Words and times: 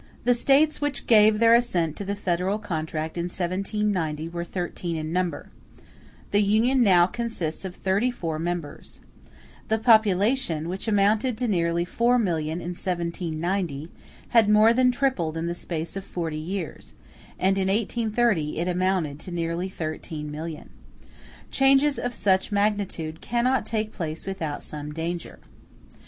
]The 0.23 0.33
States 0.33 0.81
which 0.81 1.05
gave 1.05 1.37
their 1.37 1.53
assent 1.53 1.95
to 1.97 2.03
the 2.03 2.15
federal 2.15 2.57
contract 2.57 3.19
in 3.19 3.25
1790 3.25 4.29
were 4.29 4.43
thirteen 4.43 4.95
in 4.97 5.13
number; 5.13 5.51
the 6.31 6.41
Union 6.41 6.81
now 6.81 7.05
consists 7.05 7.65
of 7.65 7.75
thirty 7.75 8.09
four 8.09 8.39
members. 8.39 9.01
The 9.67 9.77
population, 9.77 10.67
which 10.69 10.87
amounted 10.87 11.37
to 11.37 11.47
nearly 11.47 11.85
4,000,000 11.85 12.49
in 12.49 12.57
1790, 12.57 13.91
had 14.29 14.49
more 14.49 14.73
than 14.73 14.89
tripled 14.91 15.37
in 15.37 15.45
the 15.45 15.53
space 15.53 15.95
of 15.95 16.03
forty 16.03 16.35
years; 16.39 16.95
and 17.37 17.55
in 17.59 17.67
1830 17.67 18.57
it 18.57 18.67
amounted 18.67 19.19
to 19.19 19.31
nearly 19.31 19.69
13,000,000. 19.69 20.63
*e 20.63 20.67
Changes 21.51 21.99
of 21.99 22.15
such 22.15 22.51
magnitude 22.51 23.21
cannot 23.21 23.67
take 23.67 23.91
place 23.91 24.25
without 24.25 24.63
some 24.63 24.91
danger. 24.91 25.37